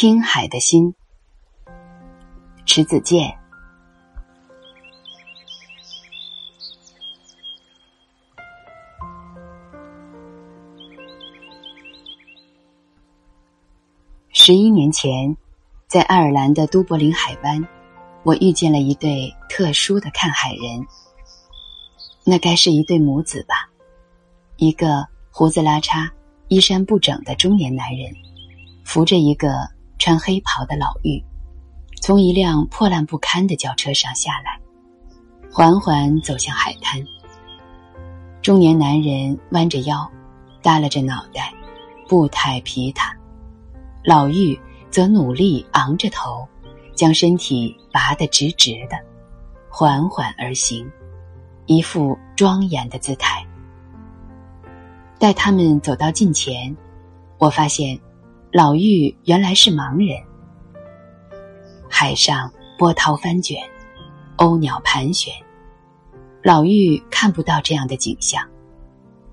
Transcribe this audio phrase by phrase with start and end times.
[0.00, 0.94] 听海的心，
[2.64, 3.36] 池子健。
[14.30, 15.36] 十一年前，
[15.88, 17.60] 在爱尔兰的都柏林海湾，
[18.22, 20.86] 我遇见了一对特殊的看海人。
[22.24, 23.68] 那该是一对母子吧？
[24.58, 26.08] 一个胡子拉碴、
[26.46, 28.14] 衣衫不整的中年男人，
[28.84, 29.76] 扶着一个
[30.08, 31.22] 穿黑袍的老妪，
[32.00, 34.58] 从一辆破烂不堪的轿车上下来，
[35.52, 36.98] 缓缓走向海滩。
[38.40, 40.10] 中年男人弯着腰，
[40.62, 41.52] 耷拉着脑袋，
[42.08, 43.14] 步态疲沓。
[44.02, 44.58] 老妪
[44.90, 46.48] 则努力昂着头，
[46.94, 48.96] 将身体拔得直直的，
[49.68, 50.90] 缓缓而行，
[51.66, 53.46] 一副庄严的姿态。
[55.18, 56.74] 待他们走到近前，
[57.36, 58.00] 我发现，
[58.50, 60.24] 老妪原来是盲人。
[61.86, 63.62] 海上波涛翻卷，
[64.38, 65.34] 鸥鸟盘旋，
[66.42, 68.42] 老妪看不到这样的景象，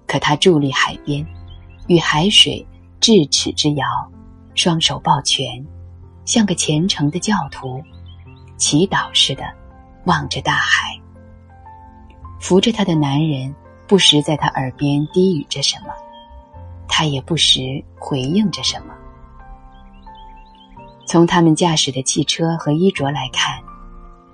[0.05, 1.25] 可他伫立海边，
[1.87, 2.67] 与海水
[2.99, 3.85] 咫尺之遥。
[4.53, 5.65] 双手抱拳，
[6.25, 7.81] 像个虔诚的教徒，
[8.57, 9.43] 祈祷似的
[10.05, 10.99] 望着大海。
[12.41, 13.53] 扶着他的男人
[13.87, 15.93] 不时在他耳边低语着什么，
[16.87, 18.93] 他也不时回应着什么。
[21.05, 23.61] 从他们驾驶的汽车和衣着来看，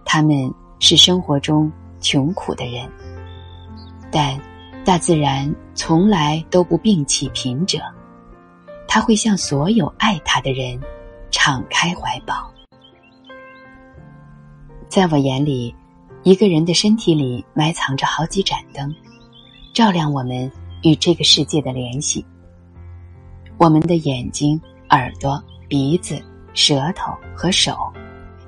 [0.05, 2.89] 他们是生活中穷苦的人，
[4.09, 4.39] 但
[4.85, 7.79] 大自然从来都不摒弃贫者。
[8.87, 10.79] 他会向所有爱他的人
[11.29, 12.51] 敞开怀抱。
[14.89, 15.73] 在我眼里，
[16.23, 18.93] 一个人的身体里埋藏着好几盏灯，
[19.73, 20.51] 照亮我们
[20.83, 22.25] 与这个世界的联系。
[23.57, 24.59] 我们的眼睛、
[24.89, 26.21] 耳朵、鼻子、
[26.53, 27.91] 舌头和手，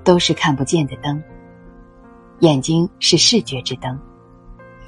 [0.04, 1.22] 都是看不见的灯。
[2.40, 3.98] 眼睛是视觉之灯，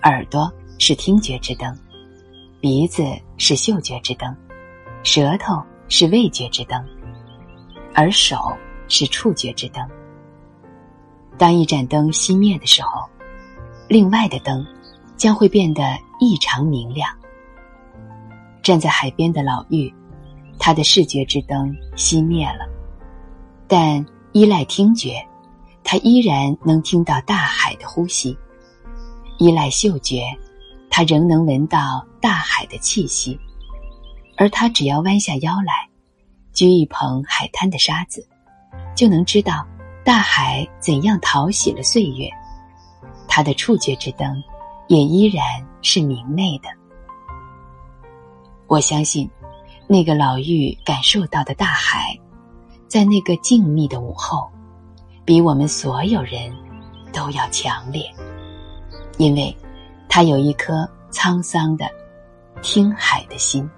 [0.04, 1.78] 耳朵是听觉之灯，
[2.60, 3.04] 鼻子
[3.38, 4.36] 是嗅觉之灯。
[5.04, 6.84] 舌头是味觉之灯，
[7.94, 8.38] 而手
[8.88, 9.88] 是触觉之灯。
[11.38, 13.08] 当一盏灯熄灭的时候，
[13.88, 14.66] 另外的灯
[15.16, 15.84] 将会变得
[16.20, 17.10] 异常明亮。
[18.64, 19.94] 站在海边的老妪，
[20.58, 22.68] 她的视觉之灯熄灭了，
[23.68, 25.26] 但依赖听觉，
[25.84, 28.38] 她依然能听到大海的呼吸；
[29.38, 30.24] 依赖嗅觉，
[30.90, 33.40] 她仍能闻到大海的气息。
[34.38, 35.90] 而他只要弯下腰来，
[36.54, 38.28] 掬一捧海滩的沙子，
[38.94, 39.66] 就能知道
[40.04, 42.30] 大海怎样淘洗了岁月。
[43.30, 44.44] 他的触觉之灯
[44.88, 45.44] 也依然
[45.82, 46.68] 是明媚的。
[48.68, 49.30] 我相信，
[49.88, 52.20] 那个老妪感受到的大海，
[52.88, 54.50] 在那个静谧的午后，
[55.26, 56.54] 比我们所有人
[57.12, 58.10] 都要强烈，
[59.18, 59.56] 因为
[60.08, 61.86] 他有一颗沧桑的
[62.62, 63.70] 听海的心。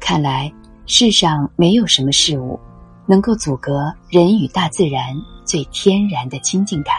[0.00, 0.50] 看来，
[0.86, 2.58] 世上没有什么事物
[3.06, 5.14] 能够阻隔人与大自然
[5.44, 6.96] 最天然的亲近感。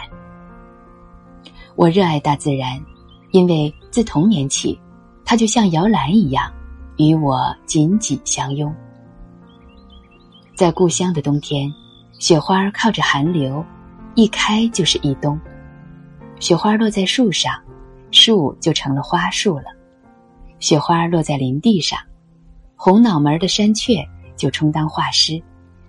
[1.74, 2.80] 我热爱大自然，
[3.32, 4.78] 因为自童年起，
[5.24, 6.52] 它就像摇篮一样，
[6.96, 8.72] 与我紧紧相拥。
[10.54, 11.72] 在故乡的冬天，
[12.18, 13.64] 雪花靠着寒流，
[14.14, 15.38] 一开就是一冬。
[16.38, 17.52] 雪花落在树上，
[18.10, 19.66] 树就成了花树了；
[20.58, 21.98] 雪花落在林地上。
[22.76, 24.06] 红脑门的山雀
[24.36, 25.42] 就充当画师，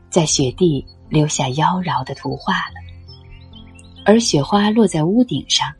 [0.10, 2.82] 在雪地留下妖娆的图画了。
[4.04, 5.72] 而雪花落在屋顶上，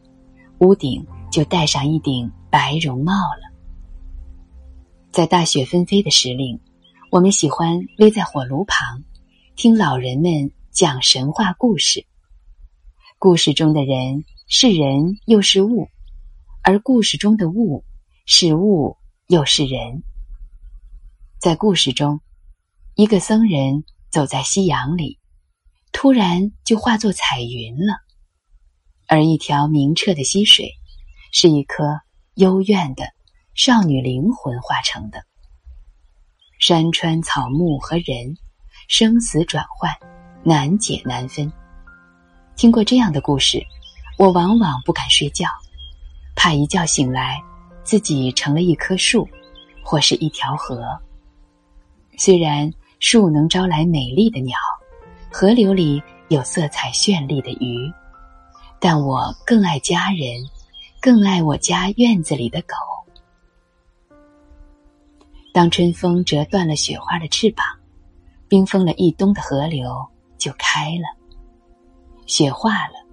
[0.60, 3.52] 屋顶就戴上一顶白绒帽了。
[5.12, 6.60] 在大雪纷飞的时令，
[7.10, 9.04] 我们喜欢偎在火炉旁，
[9.56, 12.06] 听老人们讲神话故事。
[13.18, 15.88] 故事中的人是人又是物，
[16.64, 17.84] 而故事中的物
[18.26, 18.98] 是物
[19.28, 20.04] 又是人。
[21.40, 22.22] 在故事中，
[22.96, 25.20] 一个僧人走在夕阳里，
[25.92, 27.94] 突然就化作彩云了；
[29.08, 30.72] 而一条明澈的溪水，
[31.32, 32.00] 是一颗
[32.36, 33.06] 幽怨的
[33.56, 35.24] 少女灵魂化成的。
[36.60, 38.38] 山川草木和人，
[38.88, 39.92] 生死转换，
[40.44, 41.52] 难解难分。
[42.56, 43.66] 听过这样的故事，
[44.18, 45.48] 我往往不敢睡觉，
[46.36, 47.42] 怕一觉醒来，
[47.84, 49.28] 自己成了一棵树，
[49.84, 50.86] 或是一条河。
[52.18, 54.56] 虽然树能招来美丽的鸟，
[55.32, 57.92] 河流里有色彩绚丽的鱼，
[58.80, 60.46] 但我更爱家人，
[61.02, 62.76] 更爱我家院子里的狗。
[65.52, 67.66] 当春风折断了雪花的翅膀，
[68.48, 70.08] 冰封了一冬的河流
[70.38, 71.18] 就开了，
[72.28, 73.04] 雪化了，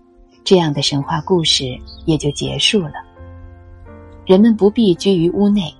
[0.44, 3.02] 这样的神话故事也就结束了。
[4.26, 5.74] 人们不必居于屋内，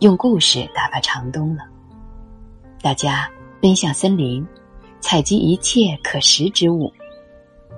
[0.00, 1.64] 用故事打发长冬了。
[2.82, 3.30] 大家
[3.62, 4.46] 奔向森林，
[5.00, 6.92] 采集一切可食之物，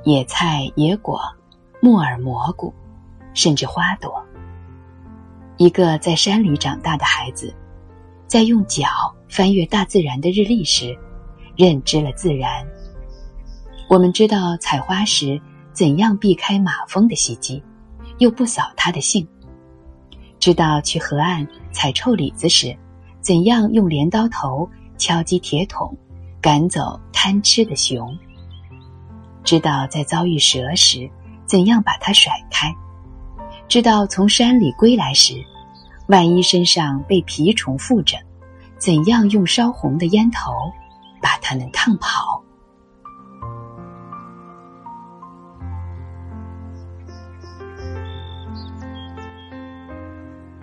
[0.02, 1.20] 野菜、野果、
[1.80, 2.74] 木耳、蘑菇，
[3.38, 4.20] 甚至花朵。
[5.58, 7.54] 一个在山里长大的孩子，
[8.26, 8.88] 在用脚
[9.28, 10.98] 翻阅大自然的日历时，
[11.56, 12.66] 认知了自然。
[13.88, 15.40] 我们知道采花时
[15.72, 17.62] 怎样避开马蜂的袭击，
[18.18, 19.24] 又不扫它的兴；
[20.40, 22.76] 知道去河岸采臭李子时，
[23.20, 25.96] 怎样用镰刀头敲击铁桶，
[26.40, 28.04] 赶走贪吃的熊；
[29.44, 31.08] 知道在遭遇蛇时，
[31.46, 32.74] 怎样把它甩开。
[33.68, 35.34] 知道从山里归来时，
[36.06, 38.16] 万一身上被蜱虫附着，
[38.78, 40.52] 怎样用烧红的烟头
[41.20, 42.42] 把它们烫跑？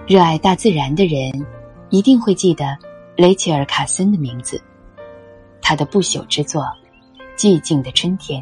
[0.07, 1.45] 热爱大自然的人
[1.91, 2.75] 一定会记得
[3.15, 4.59] 雷切尔·卡森的名字。
[5.61, 6.63] 她的不朽之作
[7.37, 8.41] 《寂静的春天》，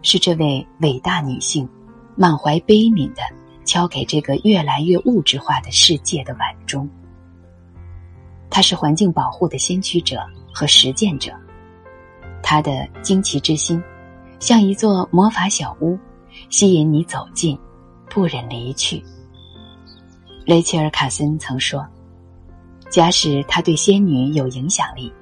[0.00, 1.68] 是这位伟大女性
[2.16, 3.22] 满怀悲悯的。
[3.68, 6.88] 敲给这个越来越物质化的世界的碗中。
[8.48, 10.24] 他是环境保护的先驱者
[10.54, 11.30] 和实践者，
[12.42, 13.80] 他的惊奇之心，
[14.40, 15.98] 像一座魔法小屋，
[16.48, 17.58] 吸引你走进，
[18.08, 19.04] 不忍离去。
[20.46, 21.86] 雷切尔·卡森曾说
[22.88, 25.12] ：“假使他对仙女有影响力，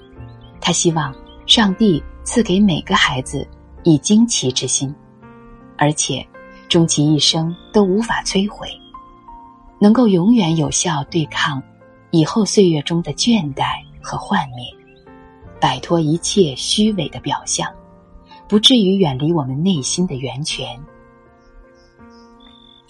[0.60, 1.12] 他希望
[1.46, 3.44] 上帝赐给每个孩子
[3.82, 4.94] 以惊奇之心，
[5.76, 6.24] 而且。”
[6.68, 8.68] 终其一生都无法摧毁，
[9.78, 11.62] 能够永远有效对抗
[12.10, 14.66] 以后岁月中的倦怠和幻灭，
[15.60, 17.72] 摆脱一切虚伪的表象，
[18.48, 20.78] 不至于远离我们内心的源泉。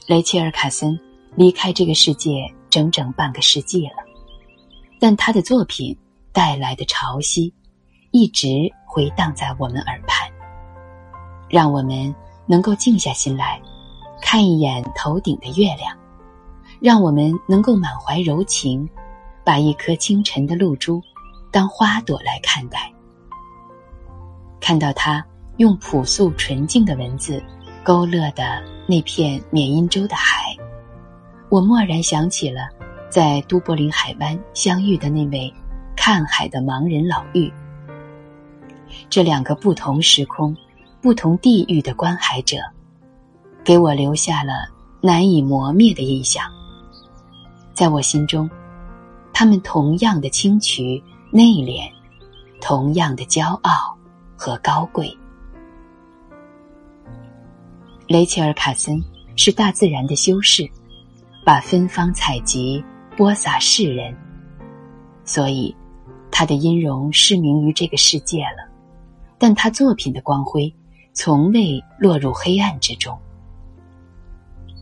[0.06, 0.98] 雷切尔·卡森
[1.34, 3.96] 离开这个世界整整半个世纪了，
[4.98, 5.96] 但他的作品
[6.32, 7.52] 带来的潮汐，
[8.10, 10.30] 一直回荡在我们耳畔，
[11.50, 12.14] 让我们。
[12.46, 13.60] 能够静下心来，
[14.22, 15.96] 看一眼头顶的月亮，
[16.80, 18.88] 让我们能够满怀柔情，
[19.44, 21.02] 把一颗清晨的露珠
[21.50, 22.92] 当花朵来看待。
[24.60, 25.24] 看到他
[25.58, 27.42] 用朴素纯净的文字
[27.82, 30.56] 勾勒的那片缅因州的海，
[31.48, 32.68] 我蓦然想起了
[33.10, 35.52] 在都柏林海湾相遇的那位
[35.96, 37.52] 看海的盲人老妪。
[39.10, 40.56] 这两个不同时空。
[41.06, 42.56] 不同地域的观海者，
[43.62, 44.68] 给我留下了
[45.00, 46.44] 难以磨灭的印象。
[47.72, 48.50] 在我心中，
[49.32, 51.00] 他们同样的清曲
[51.30, 51.88] 内敛，
[52.60, 53.96] 同样的骄傲
[54.36, 55.16] 和高贵。
[58.08, 59.00] 雷切尔·卡森
[59.36, 60.68] 是大自然的修士，
[61.44, 62.84] 把芬芳采集
[63.16, 64.12] 播撒世人，
[65.24, 65.72] 所以
[66.32, 68.68] 他的音容失明于这个世界了。
[69.38, 70.68] 但他作品的光辉。
[71.16, 73.18] 从未落入黑暗之中。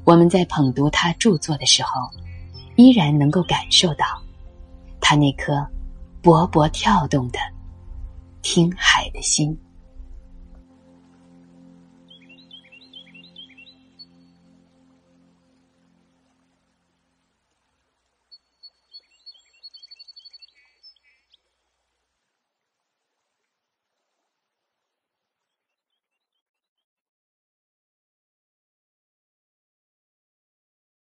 [0.02, 2.10] 我们在捧读他著作的时候，
[2.74, 4.04] 依然能够感受到
[5.00, 5.52] 他那颗
[6.20, 7.38] 勃勃跳动的
[8.42, 9.56] 听海的心。